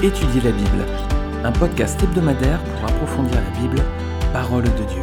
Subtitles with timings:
[0.00, 0.86] Étudier la Bible,
[1.42, 3.82] un podcast hebdomadaire pour approfondir la Bible,
[4.32, 5.02] parole de Dieu.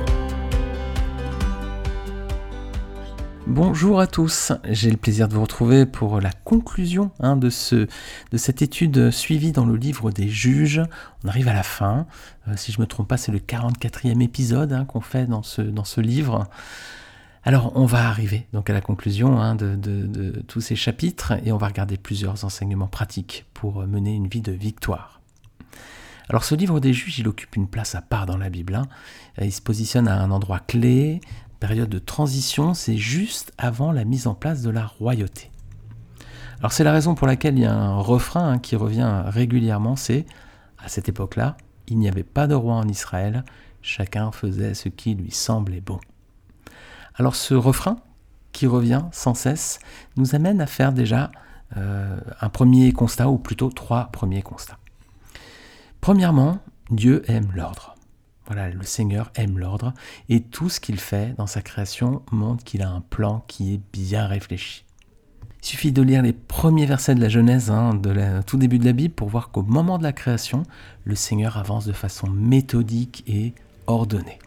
[3.46, 7.76] Bonjour à tous, j'ai le plaisir de vous retrouver pour la conclusion hein, de, ce,
[8.32, 10.82] de cette étude suivie dans le livre des juges.
[11.26, 12.08] On arrive à la fin,
[12.48, 15.44] euh, si je ne me trompe pas c'est le 44e épisode hein, qu'on fait dans
[15.44, 16.48] ce, dans ce livre.
[17.48, 21.58] Alors on va arriver donc à la conclusion hein, de, tous ces chapitres et on
[21.58, 25.22] va regarder plusieurs enseignements pratiques pour mener une vie de victoire.
[26.28, 28.74] Alors ce livre des juges, il occupe une place à part dans la Bible.
[28.74, 28.88] Hein.
[29.40, 31.22] Il se positionne à un endroit clé,
[31.60, 35.52] période de transition, c'est juste avant la mise en place de la royauté.
[36.58, 39.96] Alors c'est la raison pour laquelle il y a un refrain hein, qui revient régulièrement,
[39.96, 40.26] c'est
[40.80, 41.58] à cette époque-là,
[41.88, 43.46] il n'y avait pas de roi en Israël,
[43.84, 46.00] chacun faisait ce qui lui semblait bon.
[47.16, 47.98] Alors ce refrain
[48.52, 49.80] qui revient sans cesse
[50.18, 51.32] nous amène à faire déjà
[51.78, 54.78] euh, un premier constat, ou plutôt trois premiers constats.
[56.02, 56.60] Premièrement,
[56.92, 57.96] Dieu aime l'ordre.
[58.46, 59.94] Voilà, le Seigneur aime l'ordre
[60.30, 63.82] et tout ce qu'il fait dans sa création montre qu'il a un plan qui est
[63.92, 64.86] bien réfléchi.
[65.64, 68.86] Il suffit de lire les premiers versets de la Genèse, hein, de tout début de
[68.86, 70.62] la Bible, pour voir qu'au moment de la création,
[71.06, 73.56] le Seigneur avance de façon méthodique et
[73.88, 74.38] ordonnée.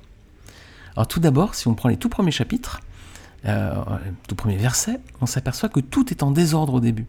[0.98, 2.80] Alors tout d'abord, si on prend les tout premiers chapitres,
[3.44, 3.72] euh,
[4.26, 7.06] tout premier verset, on s'aperçoit que tout est en désordre au début.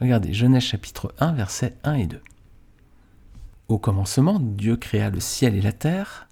[0.00, 2.20] Regardez, Genèse chapitre 1, versets 1 et 2.
[3.66, 6.28] Au commencement, Dieu créa le ciel et la terre.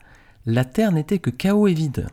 [0.46, 2.06] La terre n'était que chaos et vide.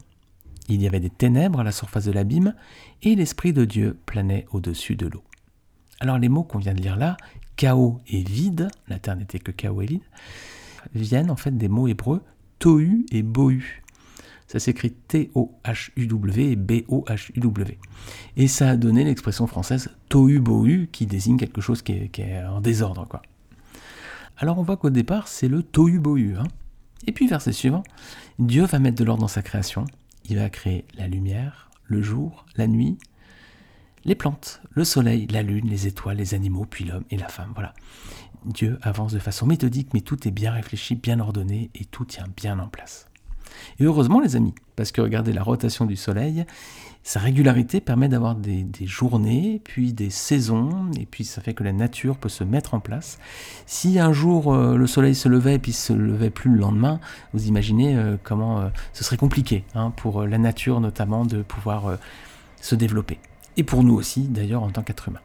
[0.68, 2.56] Il y avait des ténèbres à la surface de l'abîme,
[3.04, 5.24] et l'Esprit de Dieu planait au-dessus de l'eau.
[6.00, 7.18] Alors les mots qu'on vient de lire là,
[7.56, 10.10] chaos et vide, la terre n'était que chaos et vide,
[10.96, 12.24] viennent en fait des mots hébreux
[12.62, 13.81] tohu et bohu.
[14.52, 17.78] Ça s'écrit T-O-H-U-W et B-O-H-U-W.
[18.36, 23.08] Et ça a donné l'expression française tohu-bohu qui désigne quelque chose qui est, en désordre.
[24.36, 26.36] Alors on voit qu'au départ, c'est le tohu-bohu.
[26.38, 26.44] Hein.
[27.08, 27.84] Et puis verset suivant,
[28.40, 29.86] Dieu va mettre de l'ordre dans sa création.
[30.26, 32.98] Il va créer la lumière, le jour, la nuit,
[34.04, 37.52] les plantes, le soleil, la lune, les étoiles, les animaux, puis l'homme et la femme.
[37.54, 37.74] Voilà.
[38.44, 42.28] Dieu avance de façon méthodique, mais tout est bien réfléchi, bien ordonné et tout tient
[42.36, 43.08] bien en place.
[43.80, 46.46] Et heureusement, les amis, parce que regardez la rotation du Soleil,
[47.04, 51.74] sa régularité permet d'avoir des, journées, puis des saisons, et puis ça fait que la
[51.74, 53.18] nature peut se mettre en place.
[53.66, 57.00] Si un jour euh, le Soleil se levait et puis se levait plus le lendemain,
[57.34, 61.98] vous imaginez euh, comment euh, ce serait compliqué hein, pour la nature notamment de pouvoir
[62.62, 63.18] se développer.
[63.58, 65.20] Et pour nous aussi, d'ailleurs, en tant qu'être humain.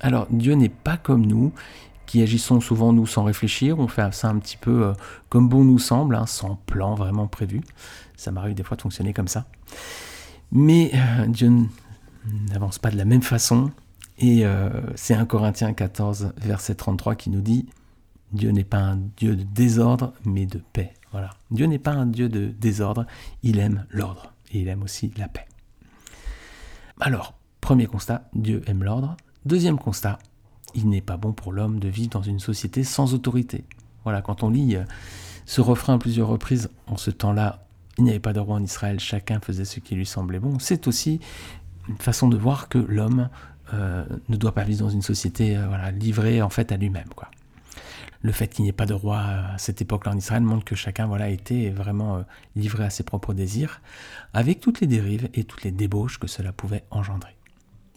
[0.00, 1.52] Alors Dieu n'est pas comme nous,
[2.20, 4.92] agissons souvent nous sans réfléchir, on fait ça un petit peu euh,
[5.30, 7.62] comme bon nous semble, hein, sans plan vraiment prévu.
[8.16, 9.46] Ça m'arrive des fois de fonctionner comme ça.
[10.50, 11.50] Mais euh, Dieu
[12.50, 13.70] n'avance pas de la même façon.
[14.18, 17.66] Et euh, c'est 1 Corinthiens 14, verset 33 qui nous dit
[18.32, 20.92] Dieu n'est pas un Dieu de désordre, mais de paix.
[21.12, 21.30] Voilà.
[21.50, 23.06] Dieu n'est pas un Dieu de désordre,
[23.42, 25.46] il aime l'ordre et il aime aussi la paix.
[27.00, 29.16] Alors, premier constat, Dieu aime l'ordre.
[29.44, 30.18] Deuxième constat,
[30.74, 33.64] il n'est pas bon pour l'homme de vivre dans une société sans autorité.
[34.04, 34.84] Voilà, quand on lit euh,
[35.46, 37.64] ce refrain à plusieurs reprises, en ce temps-là,
[37.98, 40.58] il n'y avait pas de roi en Israël, chacun faisait ce qui lui semblait bon.
[40.58, 41.20] C'est aussi
[41.88, 43.28] une façon de voir que l'homme
[43.74, 47.08] euh, ne doit pas vivre dans une société euh, livrée en fait à lui-même.
[48.24, 50.76] Le fait qu'il n'y ait pas de roi à cette époque-là en Israël montre que
[50.76, 53.80] chacun voilà, était vraiment livré à ses propres désirs,
[54.32, 57.34] avec toutes les dérives et toutes les débauches que cela pouvait engendrer.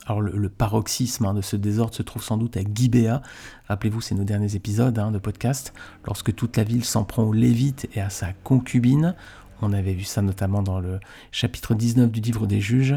[0.05, 3.21] Alors le, paroxysme hein, de ce désordre se trouve sans doute à Gibéa.
[3.67, 5.73] Rappelez-vous, c'est nos derniers épisodes hein, de podcast.
[6.05, 9.15] Lorsque toute la ville s'en prend aux Lévites et à sa concubine.
[9.61, 10.99] On avait vu ça notamment dans le
[11.31, 12.95] chapitre 19 du livre des juges.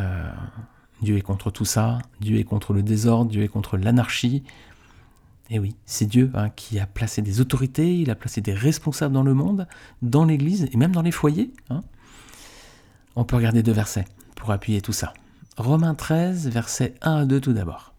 [0.00, 0.30] Euh,
[1.00, 1.98] Dieu est contre tout ça.
[2.20, 3.30] Dieu est contre le désordre.
[3.30, 4.42] Dieu est contre l'anarchie.
[5.50, 9.14] Et oui, c'est Dieu hein, qui a placé des autorités, il a placé des responsables
[9.14, 9.66] dans le monde,
[10.02, 11.50] dans l'Église et même dans les foyers.
[13.16, 14.04] On peut regarder deux versets
[14.34, 15.14] pour appuyer tout ça.
[15.58, 17.92] Romains 13, versets 1 à 2 tout d'abord.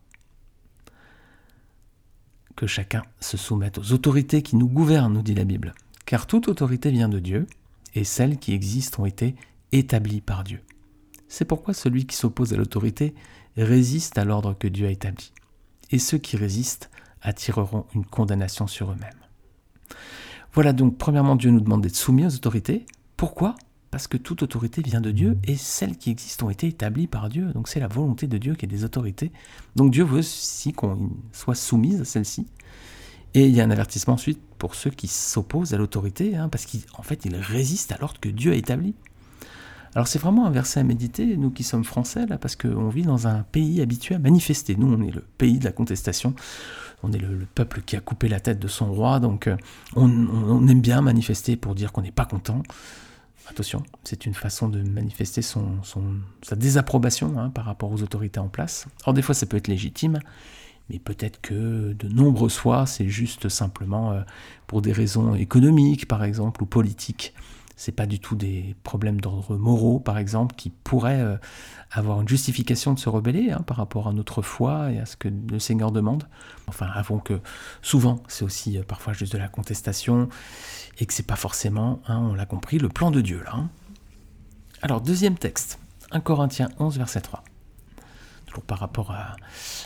[2.55, 5.73] Que chacun se soumette aux autorités qui nous gouvernent, nous dit la Bible.
[6.05, 7.47] Car toute autorité vient de Dieu,
[7.95, 9.35] et celles qui existent ont été
[9.73, 10.61] établies par Dieu.
[11.27, 13.13] C'est pourquoi celui qui s'oppose à l'autorité
[13.57, 15.33] résiste à l'ordre que Dieu a établi.
[15.91, 16.89] Et ceux qui résistent
[17.21, 19.99] attireront une condamnation sur eux-mêmes.
[20.53, 22.85] Voilà donc, premièrement, Dieu nous demande d'être soumis aux autorités.
[23.17, 23.55] Pourquoi?
[23.91, 27.29] Parce que toute autorité vient de Dieu et celles qui existent ont été établies par
[27.29, 27.51] Dieu.
[27.53, 29.31] Donc c'est la volonté de Dieu qui est des autorités.
[29.75, 32.47] Donc Dieu veut aussi qu'on soit soumise à celle-ci.
[33.33, 36.65] Et il y a un avertissement ensuite pour ceux qui s'opposent à l'autorité, hein, parce
[36.65, 38.95] qu'en fait ils résistent à l'ordre que Dieu a établi.
[39.95, 43.03] Alors c'est vraiment un verset à méditer, nous qui sommes français, là, parce qu'on vit
[43.03, 44.75] dans un pays habitué à manifester.
[44.75, 46.35] Nous, on est le pays de la contestation.
[47.01, 49.57] on est le, peuple qui a coupé la tête de son roi, donc euh,
[49.95, 52.61] on, aime bien manifester pour dire qu'on n'est pas content.
[53.49, 58.87] Attention, c'est une façon de manifester sa désapprobation hein, par rapport aux autorités en place.
[59.03, 60.19] Alors des fois ça peut être légitime,
[60.89, 64.21] mais peut-être que de nombreuses fois c'est juste simplement euh,
[64.67, 67.33] pour des raisons économiques par exemple ou politiques
[67.79, 71.37] c'est pas du tout des problèmes d'ordre moraux, par exemple, qui pourraient euh,
[71.91, 75.15] avoir une justification de se rebeller hein, par rapport à notre foi et à ce
[75.15, 76.27] que le Seigneur demande.
[76.67, 77.39] Enfin, avons que
[77.81, 80.27] souvent, c'est aussi euh, parfois juste de la contestation
[80.97, 83.53] et que c'est pas forcément, hein, on l'a compris, le plan de Dieu là.
[83.55, 83.69] Hein.
[84.81, 85.79] Alors, deuxième texte,
[86.11, 87.45] 1 Corinthiens 11, verset 3.
[88.45, 89.37] Toujours par rapport à,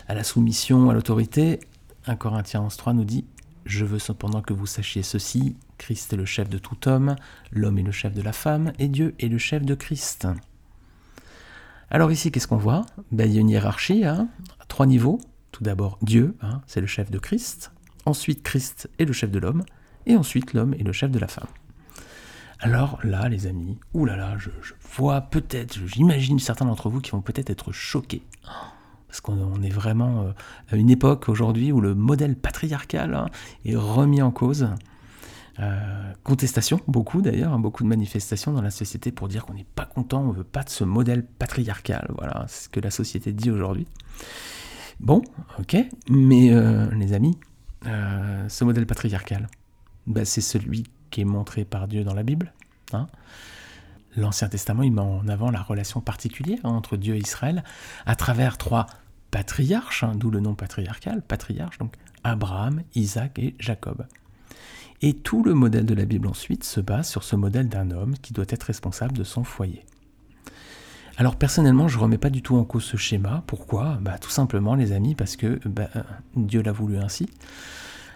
[0.08, 1.60] à la soumission à l'autorité,
[2.08, 3.24] 1 Corinthiens 11, 3 nous dit
[3.66, 7.16] je veux cependant que vous sachiez ceci, Christ est le chef de tout homme,
[7.52, 10.26] l'homme est le chef de la femme, et Dieu est le chef de Christ.
[11.90, 12.86] Alors ici, qu'est-ce qu'on voit?
[13.12, 14.28] Ben, Il y a une hiérarchie hein,
[14.60, 15.20] à trois niveaux.
[15.52, 17.72] Tout d'abord, Dieu, hein, c'est le chef de Christ.
[18.06, 19.62] Ensuite, Christ est le chef de l'homme.
[20.06, 21.46] Et ensuite, l'homme est le chef de la femme.
[22.60, 24.50] Alors là, les amis, oulala, je,
[24.96, 28.22] vois peut-être, j'imagine certains d'entre vous qui vont peut-être être choqués
[29.14, 30.32] parce qu'on est vraiment euh,
[30.72, 33.26] à une époque aujourd'hui où le modèle patriarcal hein,
[33.64, 34.70] est remis en cause.
[35.60, 39.66] Euh, contestation, beaucoup d'ailleurs, hein, beaucoup de manifestations dans la société pour dire qu'on n'est
[39.74, 42.10] pas content, on ne veut pas de ce modèle patriarcal.
[42.16, 43.86] Voilà, c'est ce que la société dit aujourd'hui.
[45.00, 45.22] Bon,
[45.58, 45.76] ok,
[46.08, 47.38] mais euh, les amis,
[47.84, 49.48] ce modèle patriarcal,
[50.06, 52.52] bah, c'est celui qui est montré par Dieu dans la Bible.
[52.92, 53.06] Hein.
[54.16, 57.64] L'Ancien Testament, il met en avant la relation particulière entre Dieu et Israël
[58.06, 58.86] à travers trois
[59.30, 64.06] patriarches, hein, d'où le nom patriarcal, patriarche, donc Abraham, Isaac et Jacob.
[65.02, 68.14] Et tout le modèle de la Bible ensuite se base sur ce modèle d'un homme
[68.18, 69.84] qui doit être responsable de son foyer.
[71.16, 73.44] Alors personnellement, je ne remets pas du tout en cause ce schéma.
[73.46, 73.98] Pourquoi?
[74.00, 75.88] Bah, Tout simplement, les amis, parce que bah,
[76.34, 77.28] Dieu l'a voulu ainsi.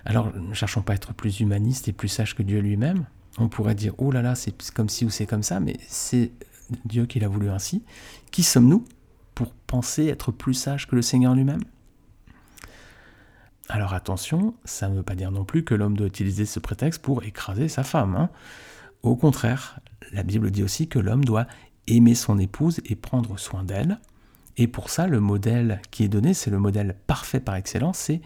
[0.05, 3.05] Alors, ne cherchons pas à être plus humanistes et plus sages que Dieu lui-même.
[3.39, 6.33] On pourrait dire, oh là là, c'est comme ci ou c'est comme ça, mais c'est
[6.85, 7.85] Dieu qui l'a voulu ainsi.
[8.31, 8.85] Qui sommes-nous
[9.35, 11.63] pour penser être plus sage que le Seigneur lui-même?
[13.69, 17.03] Alors attention, ça ne veut pas dire non plus que l'homme doit utiliser ce prétexte
[17.03, 18.17] pour écraser sa femme.
[18.17, 18.31] Hein.
[19.03, 19.81] Au contraire,
[20.13, 21.47] la Bible dit aussi que l'homme doit
[21.87, 23.99] aimer son épouse et prendre soin d'elle.
[24.57, 28.21] Et pour ça, le modèle qui est donné, c'est le modèle parfait par excellence, c'est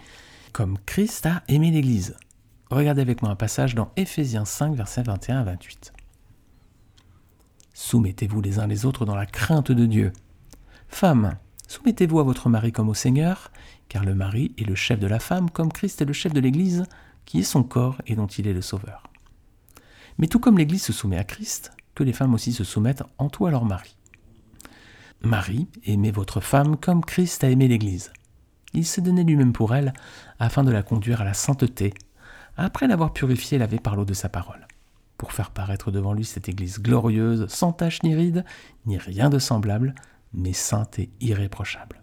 [0.53, 2.17] comme Christ a aimé l'Église.
[2.71, 5.93] Regardez avec moi un passage dans Éphésiens 5, versets 21 à 28.
[7.75, 10.13] Soumettez-vous les uns les autres dans la crainte de Dieu.
[10.89, 11.37] Femmes,
[11.73, 13.51] soumettez-vous à votre mari comme au Seigneur,
[13.89, 16.41] car le mari est le chef de la femme, comme Christ est le chef de
[16.41, 16.85] l'Église,
[17.25, 19.05] qui est son corps et dont il est le Sauveur.
[20.19, 23.31] Mais tout comme l'Église se soumet à Christ, que les femmes aussi se soumettent en
[23.31, 23.97] tout à leur mari.
[25.23, 28.13] Marie, aimez votre femme comme Christ a aimé l'Église.
[28.75, 29.95] Il s'est donné lui-même pour elle,
[30.39, 31.95] afin de la conduire à la sainteté,
[32.59, 34.67] après l'avoir purifiée et lavée par l'eau de sa parole,
[35.17, 38.45] pour faire paraître devant lui cette Église glorieuse, sans tache ni ride,
[38.85, 39.95] ni rien de semblable,
[40.35, 42.03] mais sainte et irréprochable.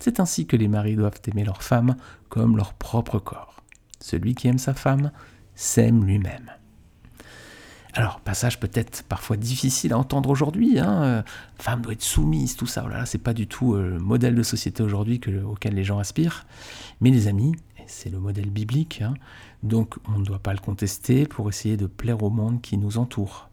[0.00, 1.96] C'est ainsi que les maris doivent aimer leur femme
[2.28, 3.62] comme leur propre corps.
[4.00, 5.10] Celui qui aime sa femme
[5.54, 6.50] s'aime lui-même.
[7.94, 11.22] Alors, passage peut-être parfois difficile à entendre aujourd'hui, hein, euh,
[11.58, 14.42] femme doit être soumise, tout ça, voilà, c'est pas du tout euh, le modèle de
[14.42, 16.44] société aujourd'hui auquel les gens aspirent.
[17.00, 17.54] Mais les amis,
[17.86, 19.14] c'est le modèle biblique, hein,
[19.62, 22.98] donc on ne doit pas le contester pour essayer de plaire au monde qui nous
[22.98, 23.48] entoure.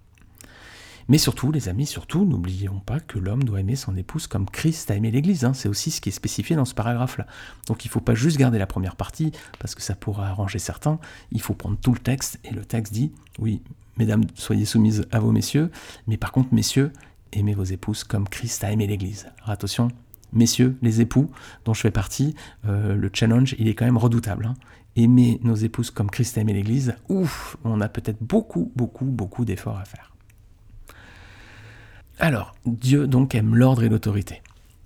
[1.10, 4.90] Mais surtout, les amis, surtout, n'oublions pas que l'homme doit aimer son épouse comme Christ
[4.92, 5.44] a aimé l'Église.
[5.46, 5.54] Hein.
[5.54, 7.28] C'est aussi ce qui est spécifié dans ce paragraphe-là.
[7.68, 10.60] Donc il ne faut pas juste garder la première partie, parce que ça pourra arranger
[10.60, 11.00] certains.
[11.32, 13.62] Il faut prendre tout le texte, et le texte dit, oui,
[13.98, 15.72] mesdames, soyez soumises à vos messieurs,
[16.08, 16.92] mais par contre, messieurs,
[17.32, 19.28] aimez vos épouses comme Christ a aimé l'Église.
[19.40, 19.90] Alors attention,
[20.32, 21.30] messieurs, les époux
[21.66, 22.36] dont je fais partie,
[22.68, 24.46] euh, le challenge, il est quand même redoutable.
[24.46, 24.56] Hein.
[24.96, 29.46] Aimer nos épouses comme Christ a aimé l'Église, ouf, on a peut-être beaucoup, beaucoup, beaucoup
[29.46, 30.13] d'efforts à faire.
[32.24, 34.42] Alors, Dieu donc aime l'ordre et l'autorité.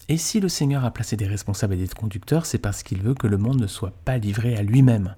[0.10, 3.14] Et si le Seigneur a placé des responsables et des conducteurs, c'est parce qu'il veut
[3.14, 5.14] que le monde ne soit pas livré à lui-même.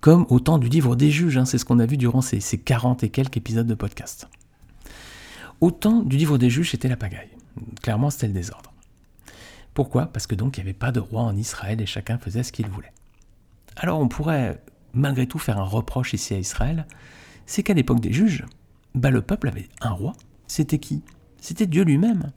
[0.00, 2.38] Comme au temps du livre des juges, hein, c'est ce qu'on a vu durant ces,
[2.38, 4.28] ces 40 et quelques épisodes de podcast.
[5.60, 7.36] Au temps du livre des juges, c'était la pagaille.
[7.82, 8.72] Clairement, c'était le désordre.
[9.74, 10.06] Pourquoi?
[10.06, 12.52] Parce que donc il n'y avait pas de roi en Israël et chacun faisait ce
[12.52, 12.92] qu'il voulait.
[13.74, 14.62] Alors on pourrait
[14.94, 16.86] malgré tout faire un reproche ici à Israël,
[17.44, 18.44] c'est qu'à l'époque des juges,
[18.94, 20.12] bah, le peuple avait un roi.
[20.46, 21.02] C'était qui?
[21.40, 22.32] C'était Dieu lui-même.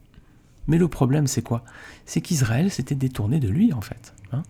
[0.66, 1.64] Mais le problème, c'est quoi?
[2.06, 4.14] C'est qu'Israël s'était détourné de lui, en fait.
[4.32, 4.42] Hein.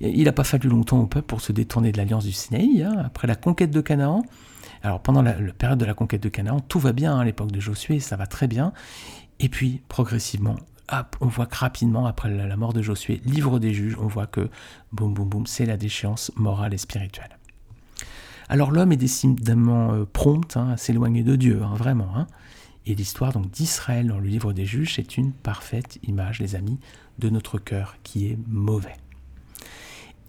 [0.00, 3.02] il n'a pas fallu longtemps au peuple pour se détourner de l'alliance du Sinaï, hein,
[3.04, 4.22] après la conquête de Canaan.
[4.82, 7.52] Alors pendant la, période de la conquête de Canaan, tout va bien hein, à l'époque
[7.52, 8.72] de Josué, ça va très bien.
[9.40, 10.56] Et puis, progressivement,
[11.20, 14.48] on voit que rapidement, après la mort de Josué, livre des juges, on voit que
[14.92, 17.38] boum boum boum, c'est la déchéance morale et spirituelle.
[18.48, 22.26] Alors l'homme est décidément euh, prompt hein, à s'éloigner de Dieu, vraiment.
[22.86, 26.78] Et l'histoire donc d'Israël dans le livre des juges est une parfaite image, les amis,
[27.18, 28.96] de notre cœur qui est mauvais.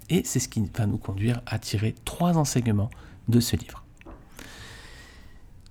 [0.10, 2.90] Et c'est ce qui va nous conduire à tirer trois enseignements
[3.28, 3.84] de ce livre.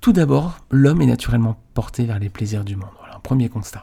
[0.00, 2.90] Tout d'abord, l'homme est naturellement porté vers les plaisirs du monde.
[2.98, 3.80] Voilà premier constat.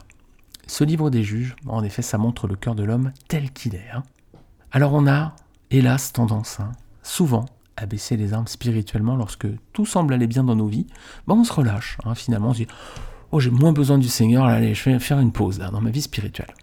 [0.66, 3.90] Ce livre des juges, en effet, ça montre le cœur de l'homme tel qu'il est.
[4.70, 5.36] Alors on a,
[5.70, 6.58] hélas, tendance,
[7.02, 7.44] souvent,
[7.76, 10.86] à baisser les armes spirituellement lorsque tout semble aller bien dans nos vies,
[11.26, 11.98] ben on se relâche.
[12.04, 12.68] Hein, finalement, on se dit
[13.30, 16.54] Oh, j'ai moins besoin du Seigneur, je vais faire une pause dans ma vie spirituelle.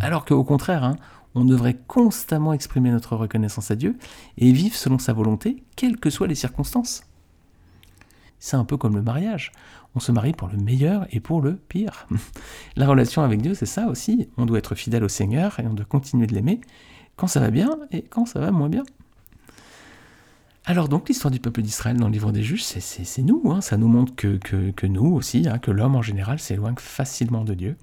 [0.00, 0.96] Alors qu'au contraire, hein,
[1.34, 3.96] on devrait constamment exprimer notre reconnaissance à Dieu
[4.38, 7.02] et vivre selon sa volonté, quelles que soient les circonstances.
[8.38, 9.52] C'est un peu comme le mariage.
[9.94, 12.06] On se marie pour le meilleur et pour le pire.
[12.76, 14.28] La relation avec Dieu, c'est ça aussi.
[14.36, 16.60] On doit être fidèle au Seigneur et on doit continuer de l'aimer
[17.16, 18.84] quand ça va bien et quand ça va moins bien.
[20.68, 23.60] Alors donc l'histoire du peuple d'Israël dans le livre des juges, c'est nous, hein.
[23.60, 27.76] ça nous montre que, nous aussi, hein, que l'homme en général s'éloigne facilement de Dieu.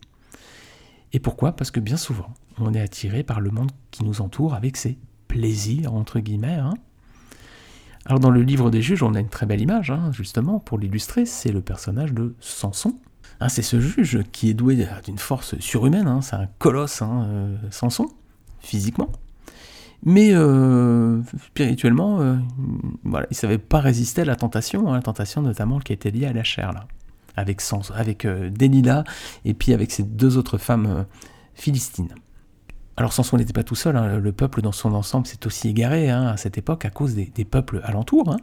[1.14, 1.54] Et pourquoi?
[1.54, 4.98] Parce que bien souvent, on est attiré par le monde qui nous entoure avec ses
[5.30, 6.56] plaisirs, entre guillemets.
[6.56, 6.74] Hein.
[8.06, 11.26] Alors dans le livre des juges, on a une très belle image, justement, pour l'illustrer,
[11.26, 12.98] c'est le personnage de Samson.
[13.48, 14.76] c'est ce juge qui est doué
[15.06, 18.08] d'une force surhumaine, c'est un colosse, euh, Samson,
[18.60, 19.10] physiquement.
[20.06, 22.36] Mais euh, spirituellement, euh,
[23.04, 26.12] voilà, il ne savait pas résister à la tentation, hein, la tentation notamment qui était
[26.12, 26.88] liée à la chair, là,
[27.38, 27.62] avec,
[27.96, 29.06] avec euh, Delilah
[29.46, 31.06] et puis avec ces deux autres femmes
[31.54, 32.14] philistines.
[32.98, 36.10] Alors Samson n'était pas tout seul, hein, le peuple dans son ensemble s'est aussi égaré
[36.10, 38.36] hein, à cette époque à cause des, peuples alentours,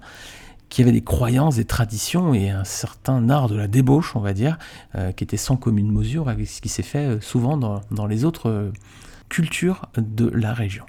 [0.71, 4.33] qui avaient des croyances, des traditions et un certain art de la débauche, on va
[4.33, 4.57] dire,
[5.17, 8.73] qui était sans commune mesure avec ce qui s'est fait souvent dans les autres
[9.29, 10.85] cultures de la région.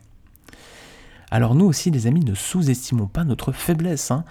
[1.32, 4.12] Alors nous aussi, les amis, ne sous-estimons pas notre faiblesse.
[4.12, 4.26] Hein.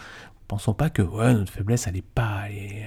[0.48, 2.42] Pensons pas que ouais, notre faiblesse, elle est pas...
[2.46, 2.86] Elle est,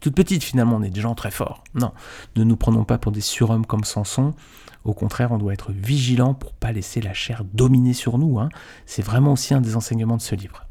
[0.00, 1.64] toute petite finalement, on est des gens très forts.
[1.74, 1.92] Non,
[2.36, 4.32] ne nous prenons pas pour des surhommes comme Samson.
[4.84, 8.38] Au contraire, on doit être vigilant pour pas laisser la chair dominer sur nous.
[8.38, 8.48] Hein.
[8.86, 10.66] C'est vraiment aussi un des enseignements de ce livre.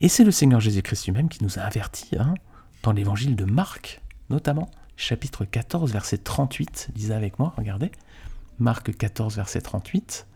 [0.00, 2.34] Et c'est le Seigneur Jésus-Christ lui-même qui nous a avertis, hein,
[2.82, 4.00] dans l'évangile de Marc,
[4.30, 6.90] notamment, chapitre 14, verset 38.
[6.94, 7.90] Lisez avec moi, regardez.
[8.58, 10.26] Marc 14, verset 38.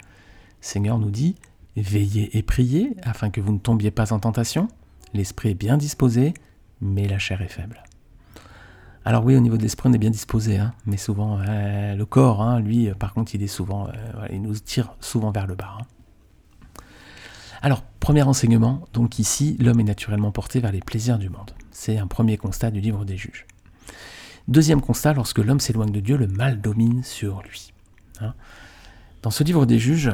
[0.62, 1.34] Seigneur nous dit,
[1.76, 4.68] veillez et priez afin que vous ne tombiez pas en tentation.
[5.12, 6.32] L'esprit est bien disposé,
[6.80, 7.82] mais la chair est faible.
[9.04, 12.06] Alors oui, au niveau de l'esprit, on est bien disposé, hein, mais souvent, euh, le
[12.06, 15.56] corps, hein, lui, par contre, il est souvent, euh, il nous tire souvent vers le
[15.56, 15.78] bas.
[15.80, 15.84] Hein.
[17.60, 21.50] Alors, premier enseignement, donc ici, l'homme est naturellement porté vers les plaisirs du monde.
[21.72, 23.46] C'est un premier constat du livre des juges.
[24.46, 27.72] Deuxième constat, lorsque l'homme s'éloigne de Dieu, le mal domine sur lui.
[29.22, 30.10] Dans ce livre des juges,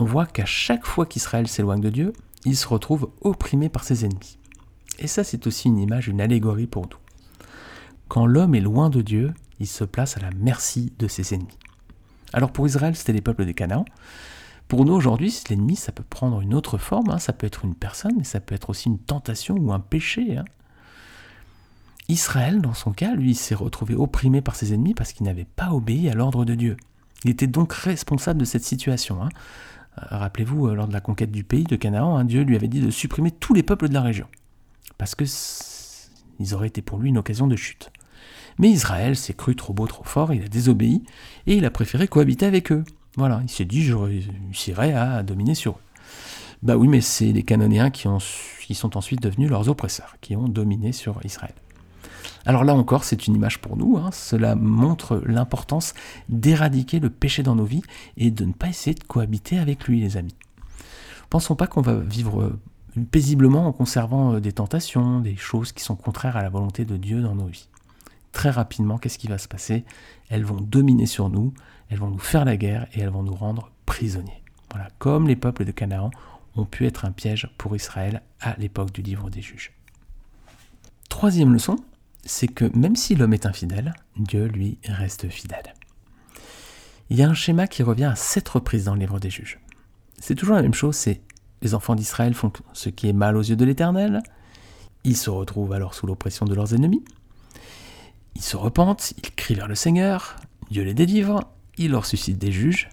[0.00, 2.12] on voit qu'à chaque fois qu'Israël s'éloigne de Dieu,
[2.44, 4.38] il se retrouve opprimé par ses ennemis.
[4.98, 6.98] Et ça, c'est aussi une image, une allégorie pour nous.
[8.08, 11.58] Quand l'homme est loin de Dieu, il se place à la merci de ses ennemis.
[12.32, 13.84] Alors pour Israël, c'était les peuples des Canaan.
[14.66, 17.18] Pour nous aujourd'hui, l'ennemi, ça peut prendre une autre forme, hein.
[17.18, 20.38] ça peut être une personne, mais ça peut être aussi une tentation ou un péché.
[20.38, 20.44] Hein.
[22.08, 25.70] Israël, dans son cas, lui, s'est retrouvé opprimé par ses ennemis parce qu'il n'avait pas
[25.70, 26.76] obéi à l'ordre de Dieu.
[27.24, 29.22] Il était donc responsable de cette situation.
[29.22, 29.28] Hein.
[29.98, 32.68] Euh, rappelez-vous, euh, lors de la conquête du pays de Canaan, un Dieu lui avait
[32.68, 34.26] dit de supprimer tous les peuples de la région,
[34.98, 35.24] parce que
[36.38, 37.90] ils auraient été pour lui une occasion de chute.
[38.58, 41.02] Mais Israël s'est cru trop beau, trop fort, il a désobéi,
[41.46, 42.84] et il a préféré cohabiter avec eux.
[43.16, 45.82] Voilà, il s'est dit, je réussirai à dominer sur eux.
[46.62, 50.92] Bah oui, mais c'est les Cananéens qui sont ensuite devenus leurs oppresseurs, qui ont dominé
[50.92, 51.54] sur Israël.
[52.46, 53.96] Alors là encore, c'est une image pour nous.
[53.98, 54.10] Hein.
[54.12, 55.94] Cela montre l'importance
[56.28, 57.82] d'éradiquer le péché dans nos vies
[58.16, 60.34] et de ne pas essayer de cohabiter avec lui, les amis.
[61.28, 62.58] Pensons pas qu'on va vivre euh,
[63.10, 66.96] paisiblement en conservant euh, des tentations, des choses qui sont contraires à la volonté de
[66.96, 67.68] Dieu dans nos vies.
[68.32, 69.84] Très rapidement, qu'est-ce qui va se passer?
[70.28, 71.52] Elles vont dominer sur nous,
[71.88, 74.42] elles vont nous faire la guerre et elles vont nous rendre prisonniers.
[74.70, 76.10] Voilà, comme les peuples de Canaan
[76.56, 79.72] ont pu être un piège pour Israël à l'époque du livre des juges.
[81.08, 81.76] Troisième leçon,
[82.24, 85.74] c'est que même si l'homme est infidèle, Dieu lui reste fidèle.
[87.08, 89.58] Il y a un schéma qui revient à sept reprises dans le livre des juges.
[90.18, 91.22] C'est toujours la même chose, c'est
[91.62, 94.22] les enfants d'Israël font ce qui est mal aux yeux de l'Éternel,
[95.04, 97.04] ils se retrouvent alors sous l'oppression de leurs ennemis,
[98.34, 100.36] ils se repentent, ils crient vers le Seigneur,
[100.70, 101.40] Dieu les délivre,
[101.78, 102.88] il leur suscite des juges,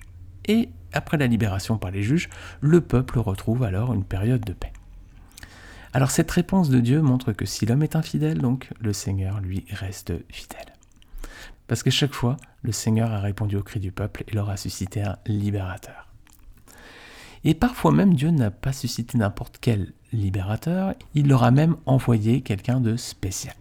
[0.46, 2.30] et après la libération par les juges,
[2.62, 4.74] le peuple retrouve alors une période de paix.
[5.98, 9.66] Alors cette réponse de Dieu montre que si l'homme est infidèle, donc le Seigneur lui
[9.72, 10.72] reste fidèle.
[11.66, 14.58] Parce que chaque fois, le Seigneur a répondu au cri du peuple et leur a
[14.58, 16.08] suscité un libérateur.
[17.44, 22.42] Et parfois même Dieu n'a pas suscité n'importe quel libérateur, il leur a même envoyé
[22.42, 23.56] quelqu'un de spécial.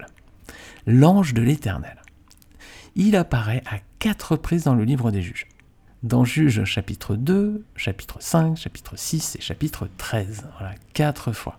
[0.87, 2.02] L'ange de l'Éternel.
[2.97, 5.49] Il apparaît à quatre reprises dans le livre des juges.
[6.02, 10.45] Dans Juges chapitre 2, chapitre 5, chapitre 6 et chapitre 13.
[10.59, 11.57] Voilà, quatre fois.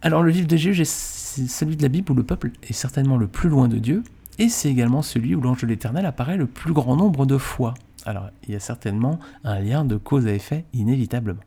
[0.00, 3.16] Alors le livre des juges est celui de la Bible où le peuple est certainement
[3.16, 4.04] le plus loin de Dieu,
[4.38, 7.74] et c'est également celui où l'ange de l'Éternel apparaît le plus grand nombre de fois.
[8.04, 11.42] Alors il y a certainement un lien de cause à effet inévitablement.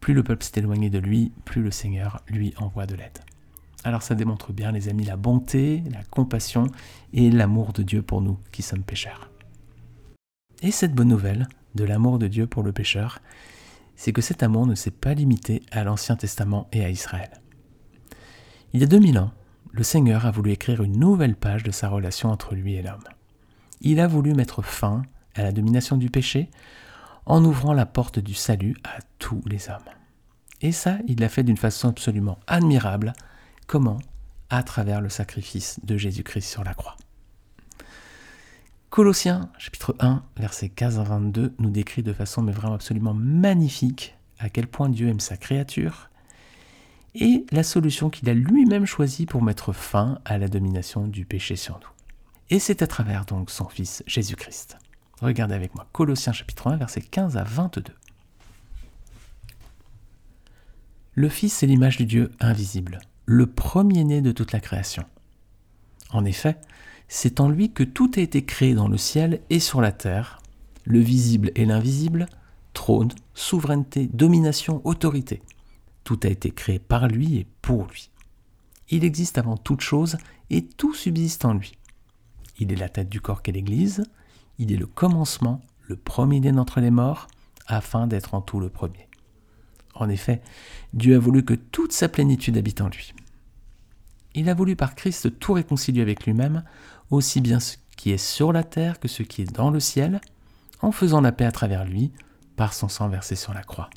[0.00, 3.18] Plus le peuple s'est éloigné de lui, plus le Seigneur lui envoie de l'aide.
[3.84, 6.66] Alors ça démontre bien, les amis, la bonté, la compassion
[7.14, 9.30] et l'amour de Dieu pour nous qui sommes pécheurs.
[10.60, 13.20] Et cette bonne nouvelle de l'amour de Dieu pour le pécheur,
[13.96, 17.40] c'est que cet amour ne s'est pas limité à l'Ancien Testament et à Israël.
[18.72, 19.32] Il y a 2000 ans,
[19.72, 23.04] le Seigneur a voulu écrire une nouvelle page de sa relation entre lui et l'homme.
[23.80, 25.02] Il a voulu mettre fin
[25.34, 26.50] à la domination du péché
[27.26, 29.78] en ouvrant la porte du salut à tous les hommes.
[30.60, 33.12] Et ça, il l'a fait d'une façon absolument admirable.
[33.66, 33.98] Comment?
[34.50, 36.96] À travers le sacrifice de Jésus-Christ sur la croix.
[38.94, 44.14] Colossiens chapitre 1, versets 15 à 22 nous décrit de façon mais vraiment absolument magnifique
[44.38, 46.10] à quel point Dieu aime sa créature
[47.16, 51.56] et la solution qu'il a lui-même choisie pour mettre fin à la domination du péché
[51.56, 51.88] sur nous.
[52.50, 54.78] Et c'est à travers donc son Fils Jésus-Christ.
[55.20, 57.82] Regardez avec moi Colossiens chapitre 1, versets 15 à 22.
[61.14, 65.02] Le Fils est l'image du Dieu invisible, le premier-né de toute la création.
[66.10, 66.56] En effet,
[67.08, 70.40] c'est en lui que tout a été créé dans le ciel et sur la terre,
[70.84, 72.26] le visible et l'invisible,
[72.72, 75.42] trône, souveraineté, domination, autorité.
[76.02, 78.10] Tout a été créé par lui et pour lui.
[78.90, 80.18] Il existe avant toute chose
[80.50, 81.78] et tout subsiste en lui.
[82.58, 84.04] Il est la tête du corps qu'est l'Église,
[84.58, 87.26] il est le commencement, le premier-né d'entre les morts,
[87.66, 89.08] afin d'être en tout le premier.
[89.94, 90.42] En effet,
[90.92, 93.14] Dieu a voulu que toute sa plénitude habite en lui.
[94.34, 96.64] Il a voulu par Christ tout réconcilier avec lui-même,
[97.14, 100.20] aussi bien ce qui est sur la terre que ce qui est dans le ciel,
[100.82, 102.12] en faisant la paix à travers lui,
[102.56, 103.90] par son sang versé sur la croix.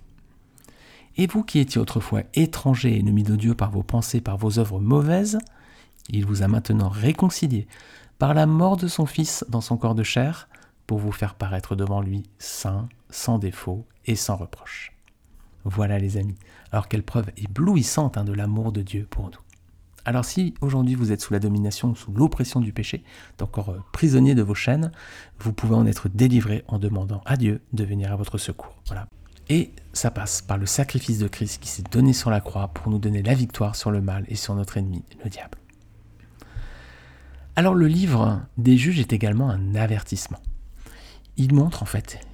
[1.18, 4.60] Et vous qui étiez autrefois étrangers et ennemis de Dieu par vos pensées, par vos
[4.60, 5.40] œuvres mauvaises,
[6.10, 7.68] il vous a maintenant réconciliés
[8.20, 10.48] par la mort de son Fils dans son corps de chair,
[10.86, 14.94] pour vous faire paraître devant lui saint, sans défaut et sans reproche.
[15.66, 16.38] Voilà les amis,
[16.72, 19.47] alors quelle preuve éblouissante hein, de l'amour de Dieu pour nous.
[20.08, 23.04] Alors si aujourd'hui vous êtes sous la domination, sous l'oppression du péché,
[23.42, 24.94] encore euh, prisonnier de vos chaînes,
[25.38, 28.74] vous pouvez en être délivré en demandant à Dieu de venir à votre secours.
[28.86, 29.10] Voilà.
[29.50, 32.90] Et ça passe par le sacrifice de Christ qui s'est donné sur la croix pour
[32.90, 35.58] nous donner la victoire sur le mal et sur notre ennemi, le diable.
[37.58, 40.40] Alors le livre des juges est également un avertissement.
[41.36, 42.26] Il montre en fait,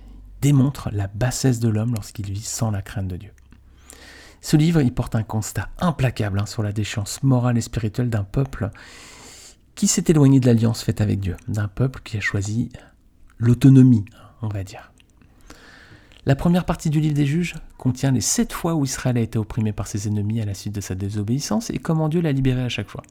[0.42, 3.32] démontre la bassesse de l'homme lorsqu'il vit sans la crainte de Dieu.
[4.43, 8.25] Ce livre, il porte un constat implacable hein, sur la déchéance morale et spirituelle d'un
[8.25, 8.71] peuple
[9.73, 12.69] qui s'est éloigné de l'alliance faite avec Dieu, d'un peuple qui a choisi
[13.38, 14.03] l'autonomie,
[14.41, 14.91] on va dire.
[16.25, 19.39] La première partie du livre des juges contient les sept fois où Israël a été
[19.39, 22.63] opprimé par ses ennemis à la suite de sa désobéissance et comment Dieu l'a libéré
[22.63, 23.03] à chaque fois.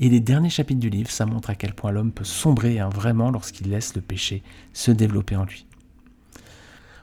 [0.00, 2.88] Et les derniers chapitres du livre, ça montre à quel point l'homme peut sombrer hein,
[2.88, 4.42] vraiment lorsqu'il laisse le péché
[4.72, 5.64] se développer en lui.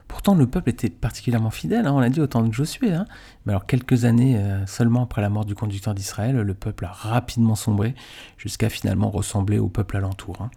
[0.08, 2.92] Pourtant, le peuple était particulièrement fidèle, hein, on l'a dit, au temps de Josué.
[2.92, 3.06] Hein.
[3.44, 6.92] Mais alors, quelques années euh, seulement après la mort du conducteur d'Israël, le peuple a
[6.92, 7.94] rapidement sombré,
[8.36, 10.36] jusqu'à finalement ressembler au peuple alentour.
[10.40, 10.50] Hein.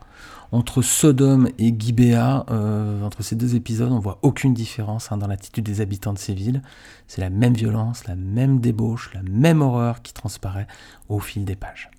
[0.52, 5.66] Entre Sodome et Gibéa, euh, entre ces deux épisodes, on voit aucune différence dans l'attitude
[5.66, 6.62] des habitants de ces villes.
[7.08, 10.68] C'est la même violence, la même débauche, la même horreur qui transparaît
[11.10, 11.90] au fil des pages.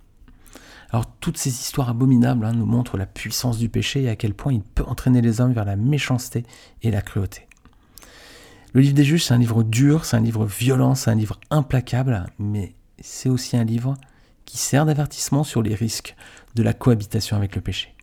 [0.91, 4.53] Alors toutes ces histoires abominables nous montrent la puissance du péché et à quel point
[4.53, 6.45] il peut entraîner les hommes vers la méchanceté
[6.83, 7.47] et la cruauté.
[8.73, 11.41] Le livre des juges, c'est un livre dur, c'est un livre violent, c'est un livre
[11.51, 13.97] implacable, mais c'est aussi un livre
[14.45, 16.15] qui sert d'avertissement sur les risques
[16.55, 17.95] de la cohabitation avec le péché.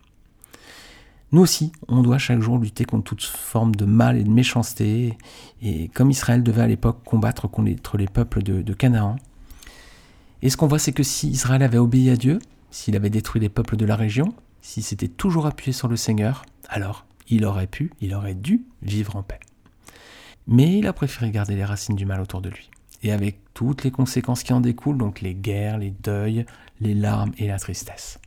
[1.32, 5.16] Nous aussi, on doit chaque jour lutter contre toute forme de mal et de méchanceté,
[5.62, 9.16] et comme Israël devait à l'époque combattre contre les peuples de, de Canaan.
[10.42, 12.38] Et ce qu'on voit, c'est que si Israël avait obéi à Dieu,
[12.74, 16.44] s'il avait détruit les peuples de la région, s'il s'était toujours appuyé sur le Seigneur,
[16.68, 19.38] alors il aurait pu, il aurait dû vivre en paix.
[20.48, 22.68] Mais il a préféré garder les racines du mal autour de lui.
[23.04, 26.46] Et avec toutes les conséquences qui en découlent, donc les guerres, les deuils,
[26.80, 28.18] les larmes et la tristesse.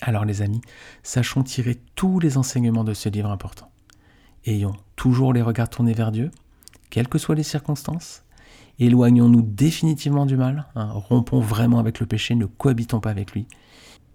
[0.00, 0.62] Alors les amis,
[1.02, 3.70] sachons tirer tous les enseignements de ce livre important.
[4.46, 6.30] Ayons toujours les regards tournés vers Dieu,
[6.88, 8.22] quelles que soient les circonstances.
[8.78, 10.90] Éloignons-nous définitivement du mal, hein.
[10.92, 13.46] rompons vraiment avec le péché, ne cohabitons pas avec lui.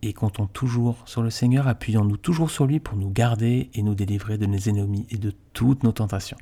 [0.03, 3.95] et comptons toujours sur le Seigneur, appuyons-nous toujours sur lui pour nous garder et nous
[3.95, 6.37] délivrer de nos ennemis et de toutes nos tentations.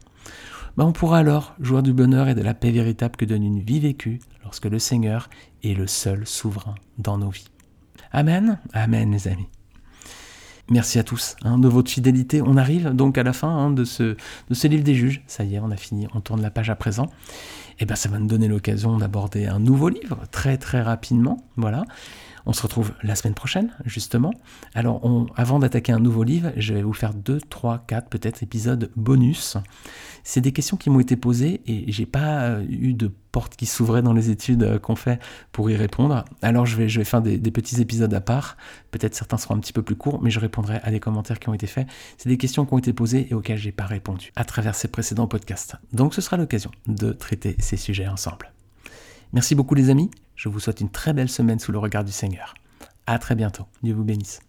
[0.77, 3.59] Ben, on pourra alors jouir du bonheur et de la paix véritable que donne une
[3.59, 5.29] vie vécue lorsque le Seigneur
[5.63, 7.49] est le seul souverain dans nos vies.
[8.11, 9.47] Amen, Amen les amis.
[10.69, 12.41] Merci à tous hein, de votre fidélité.
[12.43, 14.15] On arrive donc à la fin hein, de, ce,
[14.49, 15.23] de ce livre des juges.
[15.25, 17.07] Ça y est, on a fini, on tourne la page à présent.
[17.79, 21.45] Et eh bien ça va nous donner l'occasion d'aborder un nouveau livre très très rapidement.
[21.55, 21.85] Voilà.
[22.45, 24.33] On se retrouve la semaine prochaine, justement.
[24.73, 25.01] Alors,
[25.35, 29.57] avant d'attaquer un nouveau livre, je vais vous faire 2, 3, 4 peut-être épisodes bonus.
[30.23, 33.65] C'est des questions qui m'ont été posées et j'ai pas euh, eu de porte qui
[33.65, 35.19] s'ouvrait dans les études euh, qu'on fait
[35.51, 36.25] pour y répondre.
[36.41, 38.57] Alors, je vais, je vais faire des, petits épisodes à part.
[38.91, 41.49] Peut-être certains seront un petit peu plus courts, mais je répondrai à des commentaires qui
[41.49, 41.87] ont été faits.
[42.17, 44.87] C'est des questions qui ont été posées et auxquelles j'ai pas répondu à travers ces
[44.87, 45.75] précédents podcasts.
[45.93, 48.51] Donc, ce sera l'occasion de traiter ces sujets ensemble.
[49.33, 50.09] Merci beaucoup les amis.
[50.39, 52.53] Je vous souhaite une très belle semaine sous le regard du Seigneur.
[53.05, 53.65] À très bientôt.
[53.83, 54.39] Dieu vous bénisse.